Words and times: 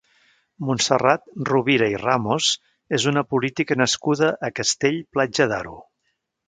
Montserrat 0.69 1.29
Rovira 1.49 1.89
i 1.97 1.99
Ramos 2.05 2.49
és 2.99 3.07
una 3.15 3.27
política 3.35 3.81
nascuda 3.85 4.35
a 4.49 4.53
Castell-Platja 4.63 5.51
d'Aro. 5.55 5.81